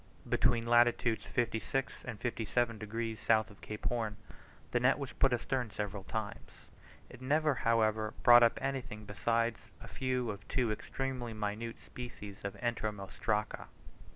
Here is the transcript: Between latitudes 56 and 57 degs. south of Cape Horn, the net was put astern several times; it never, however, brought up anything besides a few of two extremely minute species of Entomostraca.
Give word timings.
Between 0.27 0.65
latitudes 0.65 1.27
56 1.27 2.03
and 2.05 2.19
57 2.19 2.79
degs. 2.79 3.19
south 3.19 3.51
of 3.51 3.61
Cape 3.61 3.85
Horn, 3.85 4.17
the 4.71 4.79
net 4.79 4.97
was 4.97 5.11
put 5.13 5.31
astern 5.31 5.69
several 5.69 6.05
times; 6.05 6.49
it 7.07 7.21
never, 7.21 7.53
however, 7.53 8.15
brought 8.23 8.41
up 8.41 8.57
anything 8.63 9.05
besides 9.05 9.67
a 9.79 9.87
few 9.87 10.31
of 10.31 10.47
two 10.47 10.71
extremely 10.71 11.33
minute 11.35 11.79
species 11.79 12.43
of 12.43 12.55
Entomostraca. 12.63 13.67